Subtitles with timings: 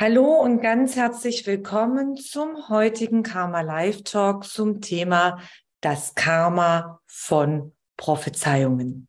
[0.00, 5.42] Hallo und ganz herzlich willkommen zum heutigen Karma Live Talk zum Thema
[5.82, 9.08] das Karma von Prophezeiungen.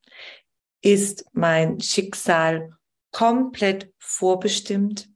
[0.82, 2.72] Ist mein Schicksal
[3.14, 5.10] komplett vorbestimmt?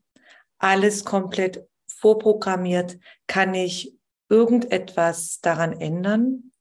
[0.59, 2.97] Alles komplett vorprogrammiert?
[3.27, 3.97] Kann ich
[4.29, 6.53] irgendetwas daran ändern?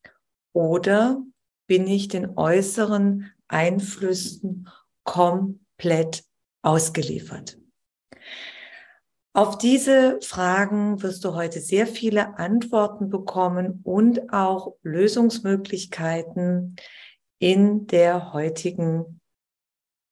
[0.52, 1.22] Oder
[1.68, 4.68] bin ich den äußeren Einflüssen
[5.04, 6.24] komplett
[6.62, 7.58] ausgeliefert?
[9.36, 16.76] Auf diese Fragen wirst du heute sehr viele Antworten bekommen und auch Lösungsmöglichkeiten
[17.40, 19.20] in der heutigen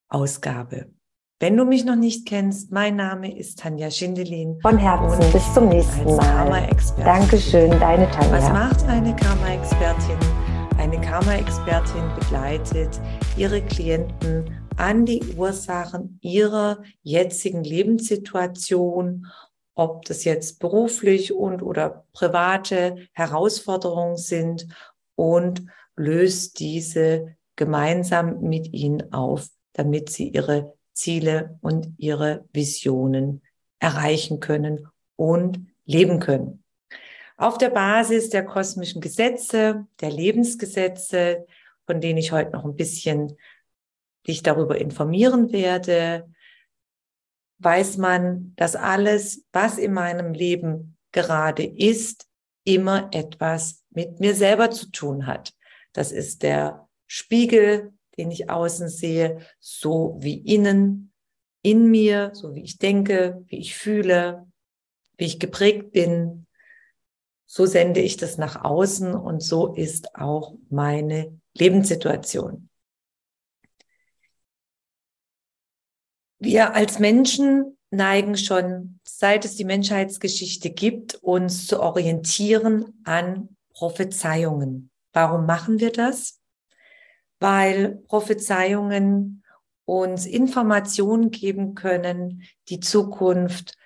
[0.09, 0.91] Ausgabe.
[1.39, 4.59] Wenn du mich noch nicht kennst, mein Name ist Tanja Schindelin.
[4.61, 6.69] Von Herzen bis zum nächsten Mal.
[6.99, 8.33] Dankeschön, deine Tanja.
[8.33, 10.19] Was macht eine Karma-Expertin?
[10.79, 13.01] Eine Karma-Expertin begleitet
[13.37, 19.27] ihre Klienten an die Ursachen ihrer jetzigen Lebenssituation,
[19.75, 24.69] ob das jetzt beruflich und oder private Herausforderungen sind
[25.15, 33.43] und löst diese gemeinsam mit ihnen auf, damit sie ihre Ziele und ihre Visionen
[33.79, 36.63] erreichen können und leben können.
[37.37, 41.47] Auf der Basis der kosmischen Gesetze, der Lebensgesetze,
[41.87, 43.37] von denen ich heute noch ein bisschen
[44.27, 46.29] dich darüber informieren werde,
[47.59, 52.27] weiß man, dass alles, was in meinem Leben gerade ist,
[52.65, 55.53] immer etwas mit mir selber zu tun hat.
[55.93, 61.13] Das ist der Spiegel, den ich außen sehe, so wie innen,
[61.63, 64.47] in mir, so wie ich denke, wie ich fühle,
[65.17, 66.47] wie ich geprägt bin.
[67.47, 72.69] So sende ich das nach außen und so ist auch meine Lebenssituation.
[76.45, 84.91] Wir als Menschen neigen schon, seit es die Menschheitsgeschichte gibt, uns zu orientieren an Prophezeiungen.
[85.13, 86.41] Warum machen wir das?
[87.39, 89.45] Weil Prophezeiungen
[89.85, 93.79] uns Informationen geben können, die Zukunft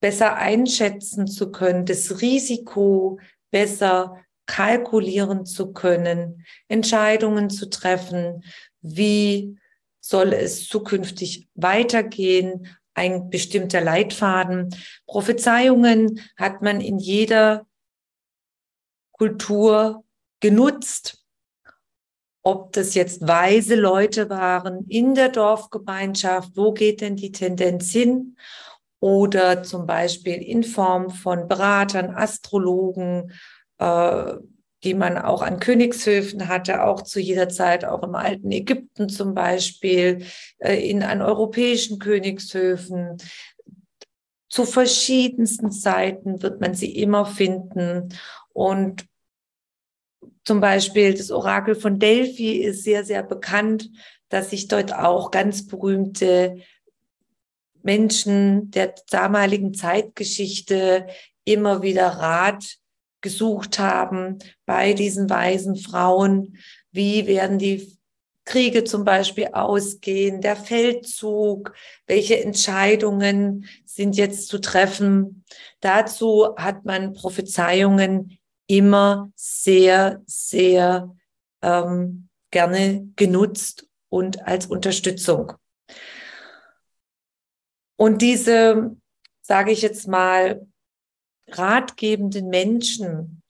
[0.00, 3.18] besser einschätzen zu können, das Risiko
[3.50, 8.44] besser kalkulieren zu können, Entscheidungen zu treffen,
[8.82, 9.58] wie
[10.08, 14.74] soll es zukünftig weitergehen, ein bestimmter Leitfaden.
[15.06, 17.66] Prophezeiungen hat man in jeder
[19.12, 20.04] Kultur
[20.40, 21.22] genutzt.
[22.42, 28.36] Ob das jetzt weise Leute waren in der Dorfgemeinschaft, wo geht denn die Tendenz hin?
[29.00, 33.32] Oder zum Beispiel in Form von Beratern, Astrologen,
[33.78, 34.34] äh,
[34.84, 39.34] die man auch an Königshöfen hatte, auch zu jeder Zeit, auch im alten Ägypten zum
[39.34, 40.26] Beispiel,
[40.58, 43.16] äh, in an europäischen Königshöfen.
[44.48, 48.14] Zu verschiedensten Zeiten wird man sie immer finden.
[48.52, 49.06] Und
[50.44, 53.90] zum Beispiel das Orakel von Delphi ist sehr, sehr bekannt,
[54.28, 56.58] dass sich dort auch ganz berühmte
[57.82, 61.06] Menschen der damaligen Zeitgeschichte
[61.44, 62.78] immer wieder Rat
[63.26, 66.56] gesucht haben bei diesen weisen Frauen.
[66.92, 67.98] Wie werden die
[68.46, 71.74] Kriege zum Beispiel ausgehen, der Feldzug,
[72.06, 75.44] welche Entscheidungen sind jetzt zu treffen.
[75.80, 81.12] Dazu hat man Prophezeiungen immer sehr, sehr
[81.60, 85.52] ähm, gerne genutzt und als Unterstützung.
[87.96, 88.96] Und diese,
[89.42, 90.64] sage ich jetzt mal,
[91.48, 93.42] ratgebenden Menschen,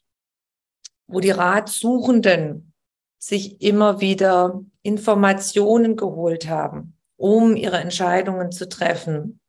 [1.06, 2.72] wo die Ratsuchenden
[3.18, 9.40] sich immer wieder Informationen geholt haben, um ihre Entscheidungen zu treffen,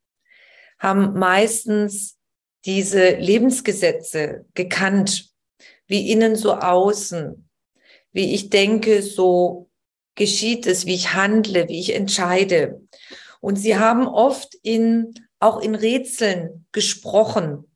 [0.79, 2.17] haben meistens
[2.65, 5.31] diese Lebensgesetze gekannt,
[5.87, 7.49] wie innen so außen,
[8.11, 9.69] wie ich denke, so
[10.15, 12.81] geschieht es, wie ich handle, wie ich entscheide.
[13.39, 17.66] Und sie haben oft in, auch in Rätseln gesprochen,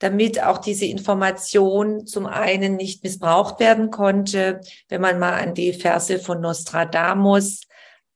[0.00, 4.60] damit auch diese Information zum einen nicht missbraucht werden konnte.
[4.88, 7.60] Wenn man mal an die Verse von Nostradamus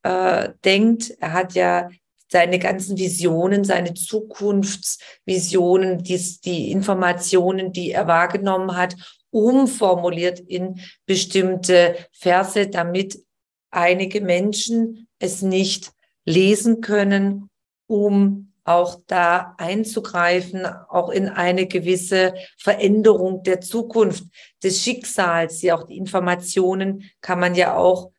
[0.03, 1.89] äh, denkt, er hat ja
[2.29, 8.97] seine ganzen Visionen, seine Zukunftsvisionen, die, die Informationen, die er wahrgenommen hat,
[9.31, 13.25] umformuliert in bestimmte Verse, damit
[13.71, 15.93] einige Menschen es nicht
[16.25, 17.51] lesen können,
[17.87, 24.25] um auch da einzugreifen, auch in eine gewisse Veränderung der Zukunft,
[24.63, 25.63] des Schicksals.
[25.63, 28.11] Ja, auch die Informationen kann man ja auch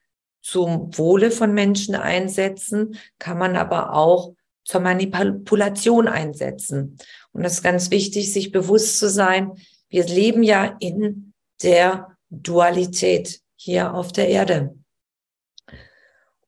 [0.41, 6.97] zum Wohle von Menschen einsetzen, kann man aber auch zur Manipulation einsetzen.
[7.31, 9.51] Und das ist ganz wichtig, sich bewusst zu sein,
[9.89, 11.33] wir leben ja in
[11.63, 14.75] der Dualität hier auf der Erde.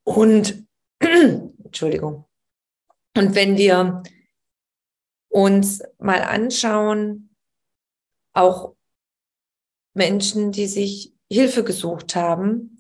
[0.04, 0.64] Und,
[1.00, 2.27] Entschuldigung,
[3.18, 4.04] und wenn wir
[5.30, 7.36] uns mal anschauen,
[8.34, 8.76] auch
[9.94, 12.80] Menschen, die sich Hilfe gesucht haben,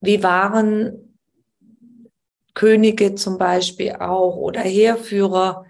[0.00, 1.18] wie waren
[2.54, 5.66] Könige zum Beispiel auch oder Heerführer,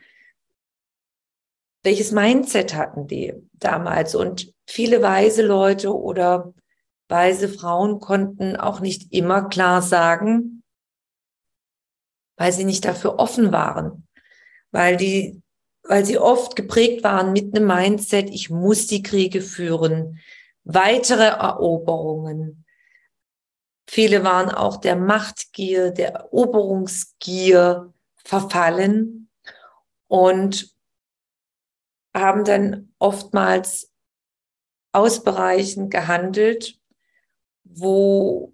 [1.85, 4.15] welches Mindset hatten die damals?
[4.15, 6.55] Und viele weise Leute oder
[7.09, 10.62] weise Frauen konnten auch nicht immer klar sagen,
[12.37, 14.06] weil sie nicht dafür offen waren,
[14.70, 15.43] weil die,
[15.82, 20.19] weil sie oft geprägt waren mit einem Mindset, ich muss die Kriege führen,
[20.64, 22.64] weitere Eroberungen.
[23.87, 27.93] Viele waren auch der Machtgier, der Eroberungsgier
[28.25, 29.28] verfallen
[30.06, 30.73] und
[32.14, 33.90] haben dann oftmals
[34.93, 36.78] aus Bereichen gehandelt,
[37.64, 38.52] wo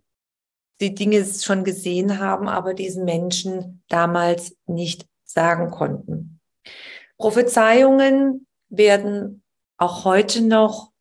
[0.81, 6.41] die Dinge schon gesehen haben, aber diesen Menschen damals nicht sagen konnten.
[7.17, 9.43] Prophezeiungen werden
[9.77, 10.93] auch heute noch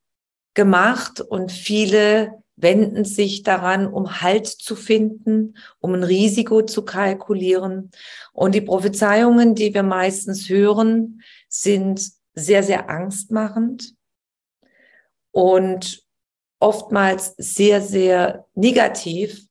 [0.53, 7.91] gemacht und viele wenden sich daran, um Halt zu finden, um ein Risiko zu kalkulieren.
[8.33, 13.93] Und die Prophezeiungen, die wir meistens hören, sind sehr, sehr angstmachend
[15.31, 16.03] und
[16.59, 19.46] oftmals sehr, sehr negativ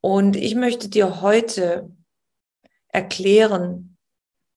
[0.00, 1.90] und ich möchte dir heute
[2.88, 3.96] erklären,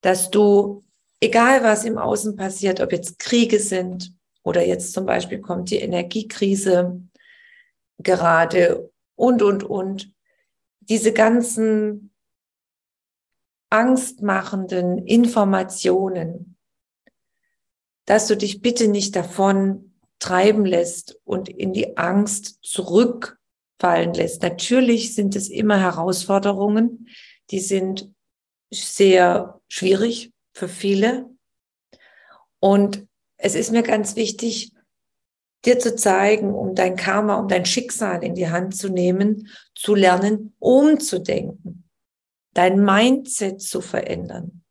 [0.02, 0.84] dass du,
[1.20, 5.78] egal was im Außen passiert, ob jetzt Kriege sind oder jetzt zum Beispiel kommt die
[5.78, 7.02] Energiekrise
[8.00, 10.14] gerade und, und, und,
[10.80, 12.12] diese ganzen
[13.70, 16.58] angstmachenden Informationen,
[18.06, 23.41] dass du dich bitte nicht davon treiben lässt und in die Angst zurück
[23.82, 24.44] fallen lässt.
[24.44, 27.10] Natürlich sind es immer Herausforderungen,
[27.50, 28.14] die sind
[28.72, 31.30] sehr schwierig für viele.
[32.60, 33.08] Und
[33.38, 34.72] es ist mir ganz wichtig,
[35.66, 39.96] dir zu zeigen, um dein Karma, um dein Schicksal in die Hand zu nehmen, zu
[39.96, 41.90] lernen, umzudenken,
[42.54, 44.64] dein Mindset zu verändern.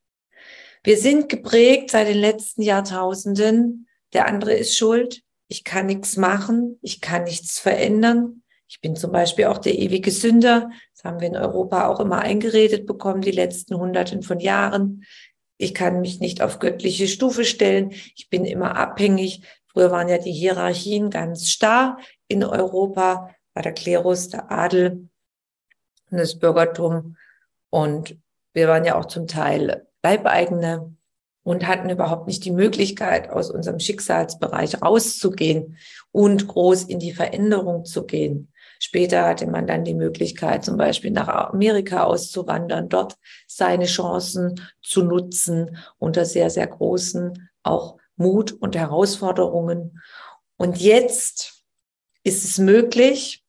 [0.84, 6.78] Wir sind geprägt seit den letzten Jahrtausenden, der andere ist schuld, ich kann nichts machen,
[6.80, 8.39] ich kann nichts verändern,
[8.70, 10.70] ich bin zum Beispiel auch der ewige Sünder.
[10.94, 15.04] Das haben wir in Europa auch immer eingeredet bekommen, die letzten Hunderten von Jahren.
[15.56, 17.90] Ich kann mich nicht auf göttliche Stufe stellen.
[18.14, 19.42] Ich bin immer abhängig.
[19.66, 25.08] Früher waren ja die Hierarchien ganz starr in Europa, war der Klerus, der Adel
[26.12, 27.16] das Bürgertum.
[27.70, 28.18] Und
[28.52, 30.94] wir waren ja auch zum Teil Leibeigene
[31.42, 35.76] und hatten überhaupt nicht die Möglichkeit, aus unserem Schicksalsbereich rauszugehen
[36.12, 38.49] und groß in die Veränderung zu gehen.
[38.82, 45.02] Später hatte man dann die Möglichkeit, zum Beispiel nach Amerika auszuwandern, dort seine Chancen zu
[45.02, 50.00] nutzen unter sehr, sehr großen auch Mut und Herausforderungen.
[50.56, 51.62] Und jetzt
[52.24, 53.44] ist es möglich,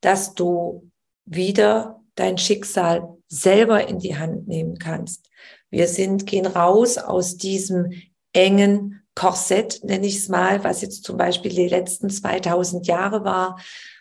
[0.00, 0.88] dass du
[1.24, 5.28] wieder dein Schicksal selber in die Hand nehmen kannst.
[5.70, 7.92] Wir sind, gehen raus aus diesem
[8.32, 13.58] engen Korsett, nenne ich es mal, was jetzt zum Beispiel die letzten 2000 Jahre war,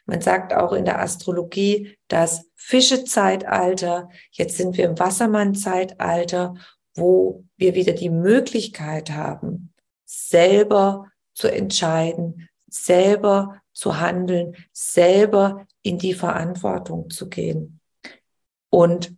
[0.07, 4.09] man sagt auch in der Astrologie das Fischezeitalter.
[4.31, 6.55] Jetzt sind wir im Wassermann-Zeitalter,
[6.95, 9.73] wo wir wieder die Möglichkeit haben,
[10.05, 17.79] selber zu entscheiden, selber zu handeln, selber in die Verantwortung zu gehen
[18.69, 19.13] und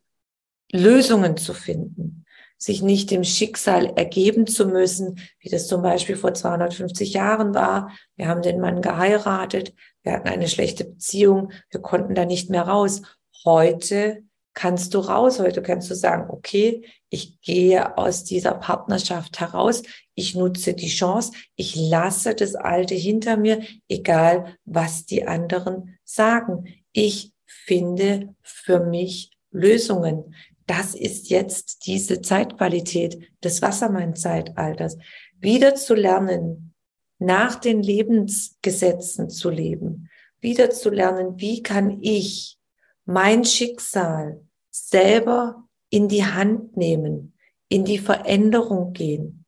[0.71, 2.25] Lösungen zu finden,
[2.59, 7.91] sich nicht dem Schicksal ergeben zu müssen, wie das zum Beispiel vor 250 Jahren war.
[8.15, 9.73] Wir haben den Mann geheiratet,
[10.03, 13.01] wir hatten eine schlechte Beziehung, wir konnten da nicht mehr raus.
[13.45, 14.23] Heute
[14.53, 15.39] kannst du raus.
[15.39, 19.83] Heute kannst du sagen, okay, ich gehe aus dieser Partnerschaft heraus.
[20.15, 21.31] Ich nutze die Chance.
[21.55, 26.75] Ich lasse das Alte hinter mir, egal was die anderen sagen.
[26.91, 30.35] Ich finde für mich Lösungen.
[30.69, 34.99] Das ist jetzt diese Zeitqualität des Wassermann-Zeitalters.
[35.39, 36.75] Wieder zu lernen,
[37.17, 40.11] nach den Lebensgesetzen zu leben.
[40.41, 42.59] Wieder zu lernen, wie kann ich
[43.05, 47.33] mein Schicksal selber in die Hand nehmen,
[47.67, 49.45] in die Veränderung gehen.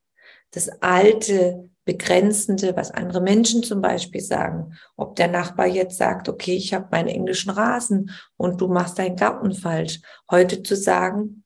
[0.50, 4.74] Das alte, begrenzende, was andere Menschen zum Beispiel sagen.
[4.96, 9.16] Ob der Nachbar jetzt sagt, okay, ich habe meinen englischen Rasen und du machst deinen
[9.16, 10.00] Garten falsch.
[10.30, 11.44] Heute zu sagen,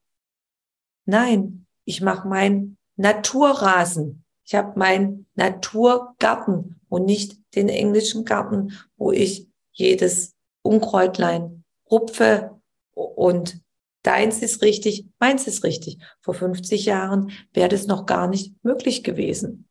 [1.06, 4.24] nein, ich mache meinen Naturrasen.
[4.44, 12.60] Ich habe meinen Naturgarten und nicht den englischen Garten, wo ich jedes Unkräutlein rupfe
[12.92, 13.60] und
[14.02, 15.98] deins ist richtig, meins ist richtig.
[16.20, 19.68] Vor 50 Jahren wäre das noch gar nicht möglich gewesen.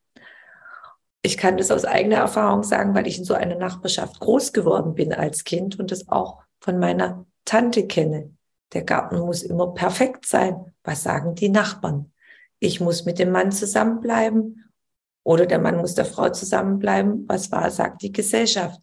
[1.25, 4.93] Ich kann das aus eigener Erfahrung sagen, weil ich in so einer Nachbarschaft groß geworden
[4.93, 8.29] bin als Kind und das auch von meiner Tante kenne.
[8.73, 10.71] Der Garten muss immer perfekt sein.
[10.83, 12.13] Was sagen die Nachbarn?
[12.59, 14.71] Ich muss mit dem Mann zusammenbleiben
[15.23, 17.27] oder der Mann muss der Frau zusammenbleiben.
[17.27, 18.79] Was war, sagt die Gesellschaft?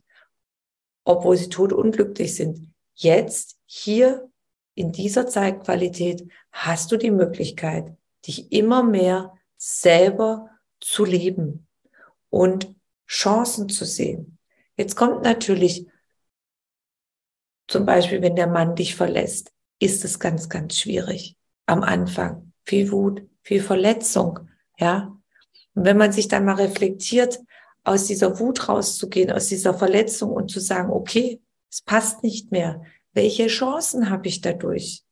[1.05, 2.73] Obwohl sie tot unglücklich sind.
[2.95, 4.29] Jetzt, hier,
[4.75, 7.97] in dieser Zeitqualität, hast du die Möglichkeit,
[8.27, 11.69] dich immer mehr selber zu leben
[12.33, 12.75] und
[13.07, 14.39] Chancen zu sehen.
[14.77, 15.87] Jetzt kommt natürlich
[17.69, 21.37] zum Beispiel, wenn der Mann dich verlässt, ist es ganz, ganz schwierig.
[21.67, 24.49] Am Anfang viel Wut, viel Verletzung,
[24.79, 25.15] ja.
[25.75, 27.39] Und wenn man sich dann mal reflektiert,
[27.85, 32.83] aus dieser Wut rauszugehen, aus dieser Verletzung und zu sagen, okay, es passt nicht mehr.
[33.13, 35.03] Welche Chancen habe ich dadurch?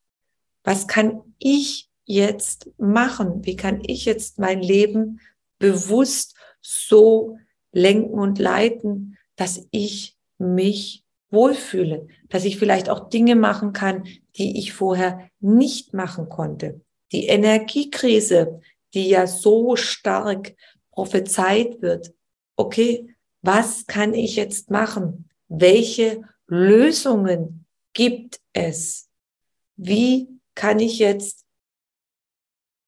[0.65, 3.45] Was kann ich jetzt machen?
[3.45, 5.21] Wie kann ich jetzt mein Leben
[5.59, 7.39] bewusst so
[7.73, 14.05] lenken und leiten, dass ich mich wohlfühle, dass ich vielleicht auch Dinge machen kann,
[14.37, 16.81] die ich vorher nicht machen konnte.
[17.13, 18.61] Die Energiekrise,
[18.95, 20.55] die ja so stark
[20.91, 22.13] prophezeit wird.
[22.57, 25.29] Okay, was kann ich jetzt machen?
[25.49, 29.09] Welche Lösungen gibt es?
[29.77, 31.47] Wie kann ich jetzt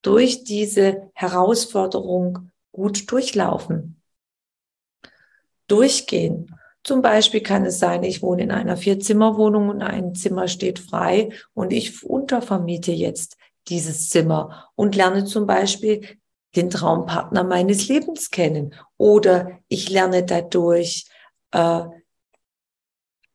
[0.01, 4.01] durch diese Herausforderung gut durchlaufen.
[5.67, 6.53] Durchgehen.
[6.83, 11.29] Zum Beispiel kann es sein, ich wohne in einer Vierzimmerwohnung und ein Zimmer steht frei
[11.53, 13.37] und ich untervermiete jetzt
[13.69, 16.05] dieses Zimmer und lerne zum Beispiel
[16.57, 21.05] den Traumpartner meines Lebens kennen oder ich lerne dadurch
[21.51, 21.83] äh,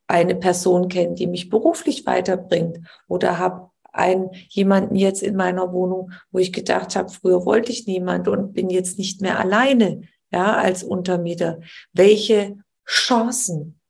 [0.07, 2.79] eine Person kennen, die mich beruflich weiterbringt
[3.09, 7.87] oder habe einen jemanden jetzt in meiner Wohnung, wo ich gedacht habe, früher wollte ich
[7.87, 11.61] niemand und bin jetzt nicht mehr alleine, ja, als Untermieter.
[11.93, 13.81] Welche Chancen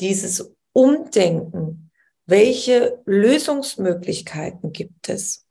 [0.00, 1.90] dieses Umdenken,
[2.26, 5.46] welche Lösungsmöglichkeiten gibt es?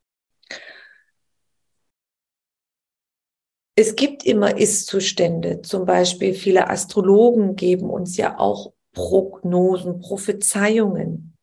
[3.76, 5.62] Es gibt immer Ist-Zustände.
[5.64, 11.36] Zum Beispiel viele Astrologen geben uns ja auch Prognosen, Prophezeiungen.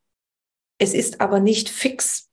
[0.79, 2.30] Es ist aber nicht fix.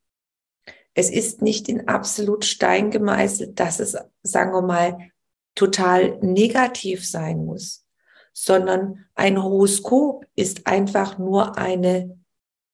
[0.98, 5.12] Es ist nicht in absolut Stein gemeißelt, dass es, sagen wir mal,
[5.54, 7.86] total negativ sein muss,
[8.32, 12.18] sondern ein Horoskop ist einfach nur eine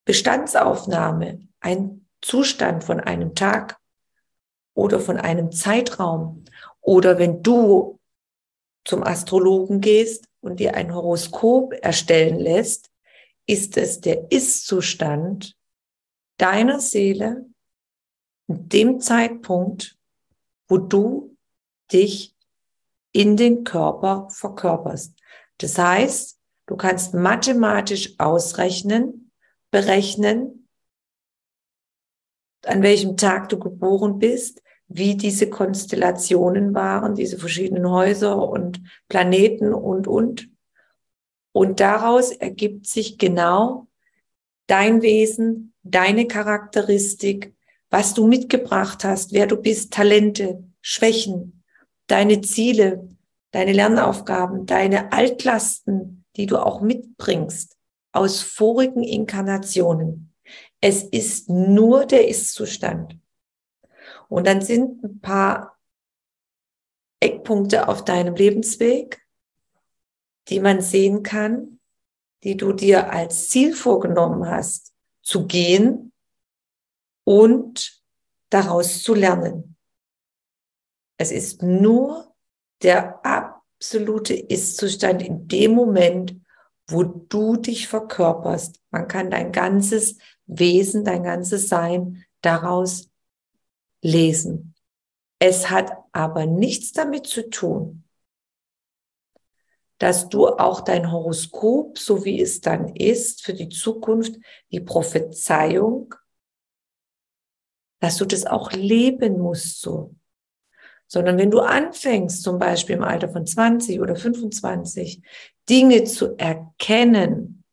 [0.07, 3.79] Bestandsaufnahme, ein Zustand von einem Tag
[4.73, 6.45] oder von einem Zeitraum.
[6.81, 8.01] Oder wenn du
[8.87, 12.91] zum Astrologen gehst und dir ein Horoskop erstellen lässt,
[13.45, 15.59] ist es der Ist-Zustand
[16.39, 17.45] deiner Seele
[18.47, 19.97] dem Zeitpunkt,
[20.69, 21.37] wo du
[21.93, 22.35] dich
[23.13, 25.15] in den Körper verkörperst.
[25.59, 29.31] Das heißt, du kannst mathematisch ausrechnen,
[29.71, 30.69] berechnen,
[32.65, 39.73] an welchem Tag du geboren bist, wie diese Konstellationen waren, diese verschiedenen Häuser und Planeten
[39.73, 40.49] und, und.
[41.53, 43.87] Und daraus ergibt sich genau
[44.67, 47.55] dein Wesen, deine Charakteristik,
[47.95, 51.63] was du mitgebracht hast, wer du bist, Talente, Schwächen,
[52.09, 53.09] deine Ziele,
[53.53, 57.77] deine Lernaufgaben, deine Altlasten, die du auch mitbringst
[58.11, 60.35] aus vorigen Inkarnationen.
[60.81, 63.17] Es ist nur der Ist-Zustand.
[64.29, 65.79] Und dann sind ein paar
[67.21, 69.25] Eckpunkte auf deinem Lebensweg,
[70.49, 71.79] die man sehen kann,
[72.43, 76.11] die du dir als Ziel vorgenommen hast, zu gehen
[77.25, 78.03] und
[78.51, 79.77] daraus zu lernen.
[81.17, 82.35] Es ist nur
[82.83, 86.37] der absolute Ist-Zustand in dem Moment,
[86.87, 88.81] wo du dich verkörperst.
[88.91, 93.11] Man kann dein ganzes Wesen, dein ganzes Sein daraus
[94.03, 94.75] lesen.
[95.39, 98.05] Es hat aber nichts damit zu tun,
[99.99, 104.37] dass du auch dein Horoskop, so wie es dann ist, für die Zukunft,
[104.71, 106.15] die Prophezeiung,
[108.01, 110.15] dass du das auch leben musst so.
[111.07, 115.23] Sondern wenn du anfängst, zum Beispiel im Alter von 20 oder 25,
[115.69, 117.65] Dinge zu erkennen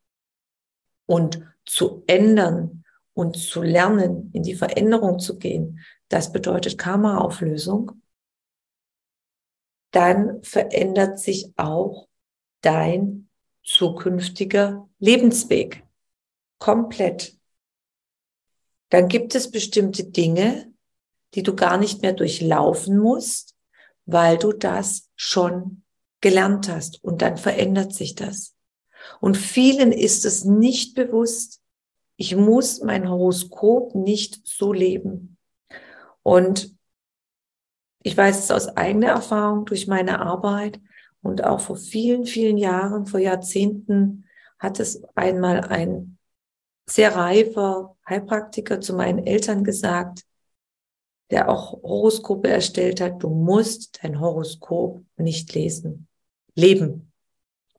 [1.06, 8.02] und zu ändern und zu lernen, in die Veränderung zu gehen, das bedeutet Karma-Auflösung,
[9.92, 12.08] dann verändert sich auch
[12.62, 13.28] dein
[13.62, 15.84] zukünftiger Lebensweg
[16.58, 17.38] komplett.
[18.92, 20.70] Dann gibt es bestimmte Dinge,
[21.32, 23.56] die du gar nicht mehr durchlaufen musst,
[24.04, 25.82] weil du das schon
[26.20, 28.54] gelernt hast und dann verändert sich das.
[29.18, 31.62] Und vielen ist es nicht bewusst,
[32.16, 35.38] ich muss mein Horoskop nicht so leben.
[36.22, 36.76] Und
[38.02, 40.82] ich weiß es aus eigener Erfahrung durch meine Arbeit
[41.22, 44.26] und auch vor vielen, vielen Jahren, vor Jahrzehnten
[44.58, 46.18] hat es einmal ein
[46.94, 50.24] sehr reifer Heilpraktiker zu meinen Eltern gesagt,
[51.30, 56.08] der auch Horoskope erstellt hat, du musst dein Horoskop nicht lesen
[56.54, 57.12] leben.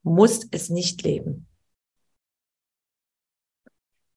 [0.05, 1.47] musst es nicht leben.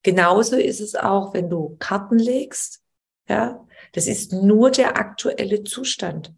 [0.02, 2.82] Genauso ist es auch, wenn du Karten legst.
[3.28, 6.32] Ja, das ist nur der aktuelle Zustand.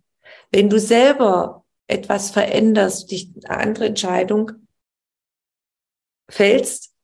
[0.50, 4.53] Wenn du selber etwas veränderst, dich eine andere Entscheidung
[6.29, 6.95] fällst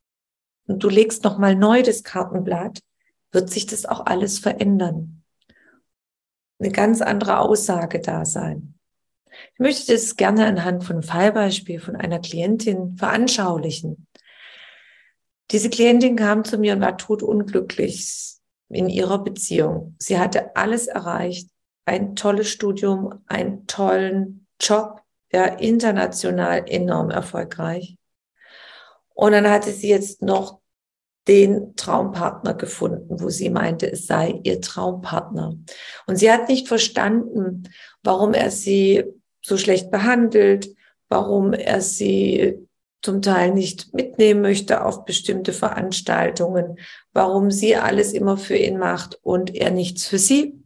[0.66, 2.80] und du legst nochmal neu das Kartenblatt,
[3.32, 5.22] wird sich das auch alles verändern.
[6.58, 8.74] Eine ganz andere Aussage da sein.
[9.54, 14.06] Ich möchte das gerne anhand von einem Fallbeispiel von einer Klientin veranschaulichen.
[15.50, 18.36] Diese Klientin kam zu mir und war totunglücklich
[18.68, 19.94] in ihrer Beziehung.
[19.98, 21.50] Sie hatte alles erreicht,
[21.84, 27.96] ein tolles Studium, einen tollen Job, ja, international enorm erfolgreich.
[29.14, 30.60] Und dann hatte sie jetzt noch
[31.26, 35.56] den Traumpartner gefunden, wo sie meinte, es sei ihr Traumpartner.
[36.06, 37.70] Und sie hat nicht verstanden,
[38.02, 39.04] warum er sie
[39.40, 40.74] so schlecht behandelt,
[41.08, 42.58] warum er sie
[43.00, 46.78] zum Teil nicht mitnehmen möchte auf bestimmte Veranstaltungen,
[47.12, 50.58] warum sie alles immer für ihn macht und er nichts für sie.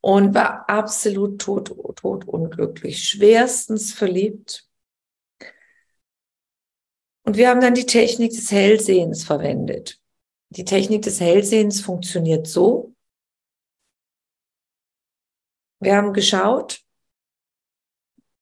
[0.00, 4.68] Und war absolut tot, tot unglücklich, schwerstens verliebt.
[7.24, 10.00] Und wir haben dann die Technik des Hellsehens verwendet.
[10.50, 12.94] Die Technik des Hellsehens funktioniert so,
[15.80, 16.80] wir haben geschaut,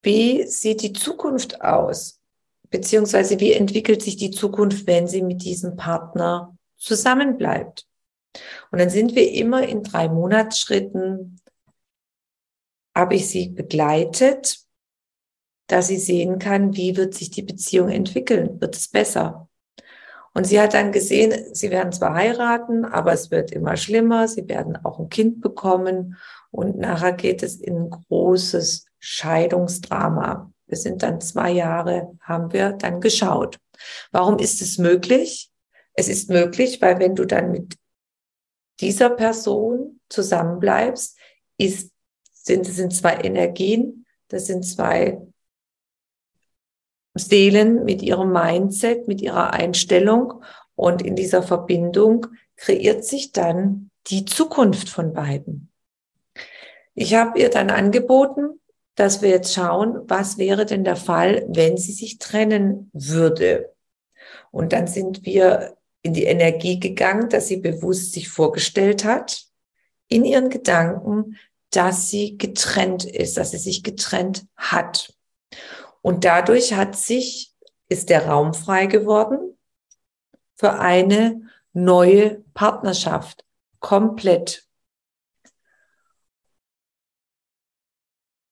[0.03, 2.19] wie sieht die Zukunft aus,
[2.69, 7.87] beziehungsweise wie entwickelt sich die Zukunft, wenn sie mit diesem Partner zusammenbleibt.
[8.71, 11.39] Und dann sind wir immer in drei Monatsschritten,
[12.95, 14.59] habe ich sie begleitet,
[15.71, 19.47] dass sie sehen kann, wie wird sich die Beziehung entwickeln, wird es besser.
[20.33, 24.47] Und sie hat dann gesehen, sie werden zwar heiraten, aber es wird immer schlimmer, sie
[24.47, 26.17] werden auch ein Kind bekommen
[26.51, 30.51] und nachher geht es in ein großes Scheidungsdrama.
[30.67, 33.57] Wir sind dann zwei Jahre, haben wir dann geschaut.
[34.11, 35.51] Warum ist es möglich?
[35.93, 37.75] Es ist möglich, weil wenn du dann mit
[38.79, 41.17] dieser Person zusammenbleibst,
[41.57, 41.91] ist,
[42.33, 45.21] sind, sind zwei Energien, das sind zwei
[47.13, 50.43] Seelen mit ihrem Mindset, mit ihrer Einstellung
[50.75, 55.69] und in dieser Verbindung kreiert sich dann die Zukunft von beiden.
[56.93, 58.59] Ich habe ihr dann angeboten,
[58.95, 63.73] dass wir jetzt schauen, was wäre denn der Fall, wenn sie sich trennen würde.
[64.51, 69.45] Und dann sind wir in die Energie gegangen, dass sie bewusst sich vorgestellt hat,
[70.07, 71.37] in ihren Gedanken,
[71.69, 75.13] dass sie getrennt ist, dass sie sich getrennt hat.
[76.01, 77.53] Und dadurch hat sich,
[77.89, 79.57] ist der Raum frei geworden
[80.55, 81.41] für eine
[81.73, 83.45] neue Partnerschaft,
[83.79, 84.67] komplett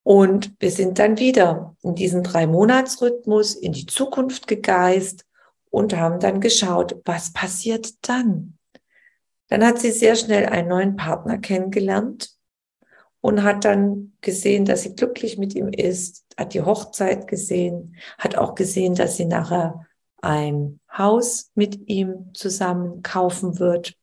[0.09, 5.23] Und wir sind dann wieder in diesen drei Monatsrhythmus in die Zukunft gegeist
[5.69, 8.57] und haben dann geschaut, was passiert dann?
[9.49, 12.31] Dann hat sie sehr schnell einen neuen Partner kennengelernt
[13.21, 18.35] und hat dann gesehen, dass sie glücklich mit ihm ist, hat die Hochzeit gesehen, hat
[18.35, 19.85] auch gesehen, dass sie nachher
[20.21, 23.95] ein Haus mit ihm zusammen kaufen wird.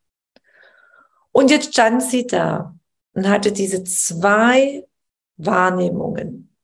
[1.33, 2.75] Und jetzt stand sie da
[3.13, 4.87] und hatte diese zwei
[5.37, 6.55] Wahrnehmungen.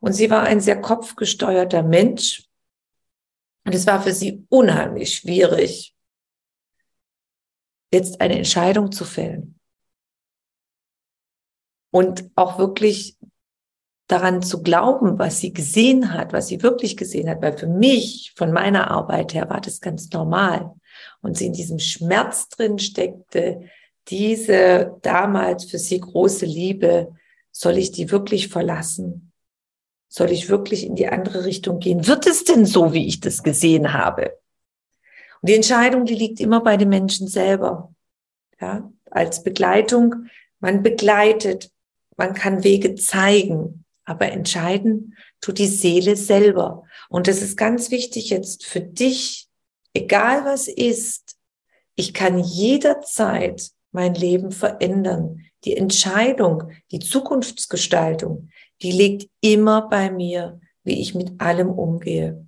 [0.00, 2.46] Und sie war ein sehr kopfgesteuerter Mensch.
[3.64, 5.94] Und es war für sie unheimlich schwierig,
[7.92, 9.55] jetzt eine Entscheidung zu fällen.
[11.96, 13.16] Und auch wirklich
[14.06, 18.34] daran zu glauben, was sie gesehen hat, was sie wirklich gesehen hat, weil für mich,
[18.36, 20.74] von meiner Arbeit her, war das ganz normal.
[21.22, 23.62] Und sie in diesem Schmerz drin steckte,
[24.08, 27.14] diese damals für sie große Liebe,
[27.50, 29.32] soll ich die wirklich verlassen?
[30.06, 32.06] Soll ich wirklich in die andere Richtung gehen?
[32.06, 34.38] Wird es denn so, wie ich das gesehen habe?
[35.40, 37.94] Und die Entscheidung, die liegt immer bei den Menschen selber.
[38.60, 40.26] Ja, als Begleitung,
[40.60, 41.70] man begleitet,
[42.16, 46.84] man kann Wege zeigen, aber entscheiden tut die Seele selber.
[47.08, 49.48] Und das ist ganz wichtig jetzt für dich,
[49.94, 51.36] egal was ist,
[51.94, 55.42] ich kann jederzeit mein Leben verändern.
[55.64, 58.50] Die Entscheidung, die Zukunftsgestaltung,
[58.82, 62.46] die liegt immer bei mir, wie ich mit allem umgehe.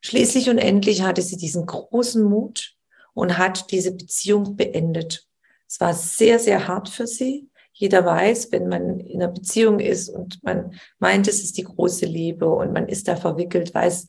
[0.00, 2.74] Schließlich und endlich hatte sie diesen großen Mut
[3.14, 5.26] und hat diese Beziehung beendet.
[5.68, 7.48] Es war sehr, sehr hart für sie.
[7.78, 12.06] Jeder weiß, wenn man in einer Beziehung ist und man meint, es ist die große
[12.06, 14.08] Liebe und man ist da verwickelt, weiß,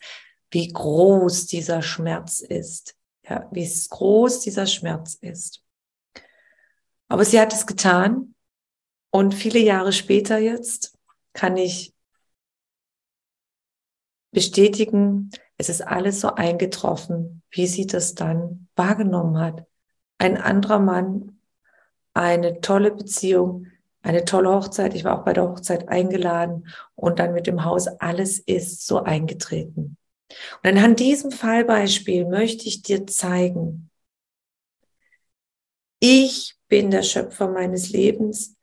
[0.51, 2.95] wie groß dieser Schmerz ist.
[3.30, 5.62] Ja, wie groß dieser Schmerz ist.
[7.10, 8.36] Aber sie hat es getan
[9.12, 10.97] und viele Jahre später jetzt
[11.34, 11.93] kann ich
[14.32, 19.65] bestätigen, es ist alles so eingetroffen, wie sie das dann wahrgenommen hat.
[20.19, 21.37] Ein anderer Mann,
[22.17, 23.67] eine tolle Beziehung,
[24.01, 24.93] eine tolle Hochzeit.
[24.95, 29.03] Ich war auch bei der Hochzeit eingeladen und dann mit dem Haus, alles ist so
[29.03, 29.97] eingetreten.
[30.63, 33.89] Und anhand diesem Fallbeispiel möchte ich dir zeigen,
[35.99, 38.56] ich bin der Schöpfer meines Lebens.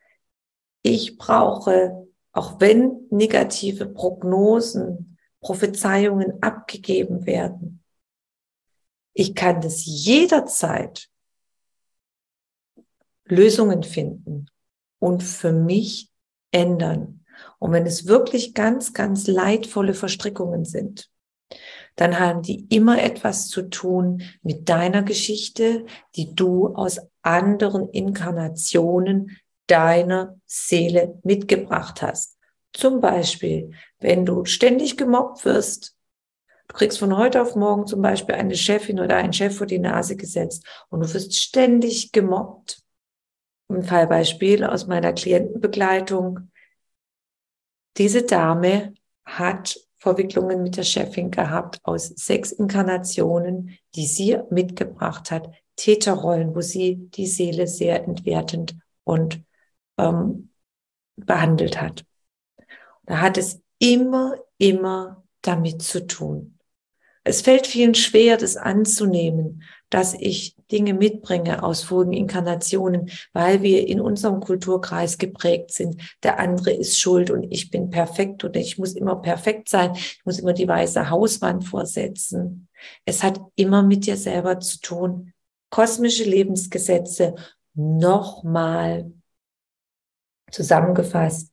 [0.82, 7.82] Ich brauche, auch wenn negative Prognosen, Prophezeiungen abgegeben werden,
[9.14, 11.08] ich kann das jederzeit
[13.26, 14.46] Lösungen finden
[14.98, 16.10] und für mich
[16.50, 17.24] ändern.
[17.58, 21.10] Und wenn es wirklich ganz, ganz leidvolle Verstrickungen sind,
[21.96, 29.38] dann haben die immer etwas zu tun mit deiner Geschichte, die du aus anderen Inkarnationen
[29.66, 32.36] deiner Seele mitgebracht hast.
[32.72, 35.96] Zum Beispiel, wenn du ständig gemobbt wirst,
[36.68, 39.78] du kriegst von heute auf morgen zum Beispiel eine Chefin oder einen Chef vor die
[39.78, 42.83] Nase gesetzt und du wirst ständig gemobbt.
[43.68, 46.50] Ein Fallbeispiel aus meiner Klientenbegleitung.
[47.96, 55.50] Diese Dame hat Verwicklungen mit der Chefin gehabt aus sechs Inkarnationen, die sie mitgebracht hat,
[55.76, 59.42] Täterrollen, wo sie die Seele sehr entwertend und
[59.98, 60.50] ähm,
[61.16, 62.04] behandelt hat.
[63.06, 66.58] Da hat es immer, immer damit zu tun.
[67.22, 73.86] Es fällt vielen schwer, das anzunehmen, dass ich Dinge mitbringe aus vorigen Inkarnationen, weil wir
[73.86, 76.02] in unserem Kulturkreis geprägt sind.
[76.22, 79.92] Der andere ist schuld und ich bin perfekt und ich muss immer perfekt sein.
[79.94, 82.68] Ich muss immer die weiße Hauswand vorsetzen.
[83.04, 85.32] Es hat immer mit dir selber zu tun.
[85.70, 87.34] Kosmische Lebensgesetze
[87.74, 89.10] nochmal
[90.50, 91.52] zusammengefasst,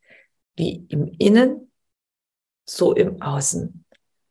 [0.55, 1.71] wie im Innen,
[2.65, 3.85] so im Außen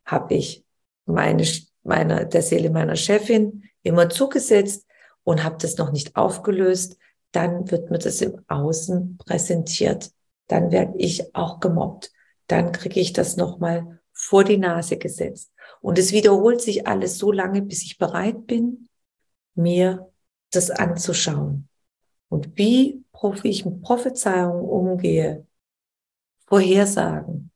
[0.05, 0.65] habe ich
[1.07, 1.45] meine,
[1.83, 4.87] meine, der Seele meiner Chefin immer zugesetzt
[5.25, 6.99] und habe das noch nicht aufgelöst,
[7.33, 10.11] dann wird mir das im Außen präsentiert.
[10.49, 12.13] Dann werde ich auch gemobbt.
[12.49, 15.53] Dann kriege ich das nochmal vor die Nase gesetzt.
[15.81, 18.89] Und es wiederholt sich alles so lange, bis ich bereit bin,
[19.55, 20.11] mir
[20.51, 21.69] das anzuschauen.
[22.29, 23.05] Und wie
[23.45, 25.47] ich mit Prophezeiungen umgehe,
[26.47, 27.51] Vorhersagen,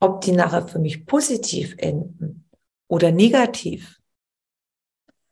[0.00, 2.48] ob die nachher für mich positiv enden
[2.88, 3.98] oder negativ,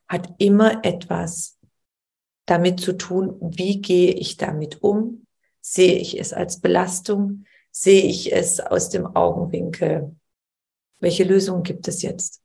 [0.09, 1.59] hat immer etwas
[2.47, 5.27] damit zu tun, wie gehe ich damit um?
[5.61, 7.45] Sehe ich es als Belastung?
[7.71, 10.15] Sehe ich es aus dem Augenwinkel?
[11.01, 12.43] Welche Lösung gibt es jetzt?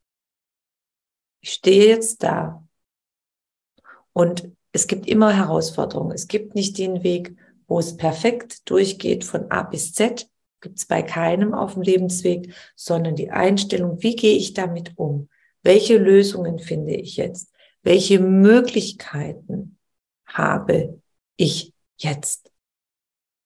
[1.41, 2.63] Ich stehe jetzt da
[4.13, 6.11] und es gibt immer Herausforderungen.
[6.11, 7.35] Es gibt nicht den Weg,
[7.67, 10.29] wo es perfekt durchgeht von A bis Z,
[10.61, 15.29] gibt es bei keinem auf dem Lebensweg, sondern die Einstellung, wie gehe ich damit um?
[15.63, 17.51] Welche Lösungen finde ich jetzt?
[17.83, 19.77] Welche Möglichkeiten
[20.25, 21.01] habe
[21.35, 22.51] ich jetzt?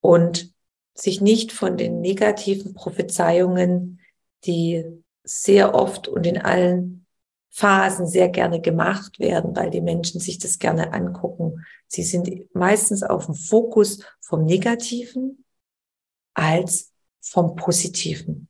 [0.01, 0.53] Und
[0.95, 3.99] sich nicht von den negativen Prophezeiungen,
[4.45, 4.85] die
[5.23, 7.05] sehr oft und in allen
[7.49, 11.63] Phasen sehr gerne gemacht werden, weil die Menschen sich das gerne angucken.
[11.87, 15.45] Sie sind meistens auf dem Fokus vom Negativen
[16.33, 18.49] als vom Positiven.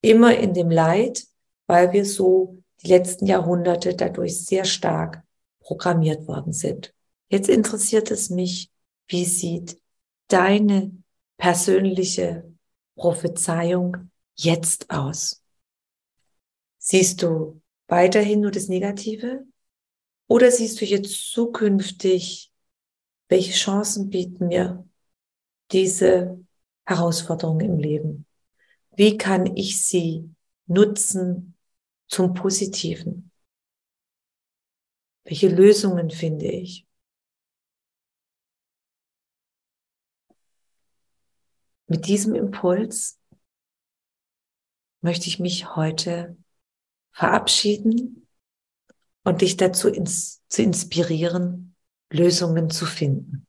[0.00, 1.24] Immer in dem Leid,
[1.66, 5.22] weil wir so die letzten Jahrhunderte dadurch sehr stark
[5.60, 6.94] programmiert worden sind.
[7.28, 8.70] Jetzt interessiert es mich,
[9.06, 9.80] wie sieht
[10.28, 10.92] deine
[11.36, 12.50] persönliche
[12.94, 15.42] Prophezeiung jetzt aus?
[16.78, 19.44] Siehst du weiterhin nur das Negative?
[20.26, 22.52] Oder siehst du jetzt zukünftig,
[23.28, 24.86] welche Chancen bieten mir
[25.70, 26.38] diese
[26.86, 28.26] Herausforderungen im Leben?
[28.96, 30.30] Wie kann ich sie
[30.66, 31.57] nutzen
[32.08, 33.30] zum Positiven?
[35.24, 36.86] Welche Lösungen finde ich?
[41.86, 43.18] Mit diesem Impuls
[45.00, 46.36] möchte ich mich heute
[47.12, 48.26] verabschieden
[49.24, 51.74] und dich dazu ins, zu inspirieren,
[52.10, 53.46] Lösungen zu finden.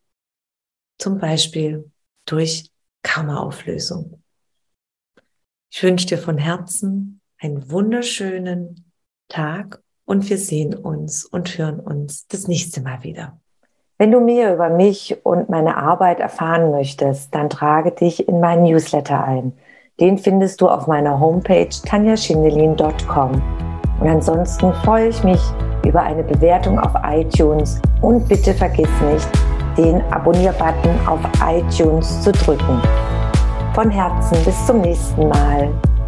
[0.98, 1.92] Zum Beispiel
[2.26, 2.72] durch
[3.04, 4.24] Karma-Auflösung.
[5.72, 8.92] Ich wünsche dir von Herzen einen wunderschönen
[9.30, 13.40] Tag und wir sehen uns und hören uns das nächste Mal wieder.
[13.98, 18.64] Wenn du mehr über mich und meine Arbeit erfahren möchtest, dann trage dich in meinen
[18.64, 19.54] Newsletter ein.
[20.00, 23.42] Den findest du auf meiner Homepage tanjaschindelin.com.
[24.00, 25.42] Und ansonsten freue ich mich
[25.86, 29.30] über eine Bewertung auf iTunes und bitte vergiss nicht,
[29.78, 32.82] den Abonnier-Button auf iTunes zu drücken.
[33.74, 35.74] Von Herzen bis zum nächsten Mal.